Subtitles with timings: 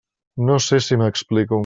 [0.47, 1.59] No sé si m'explico.